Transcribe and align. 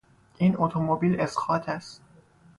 این 0.37 0.55
اتوموبیل 0.59 1.21
اسقاط 1.21 1.69
است 1.69 2.01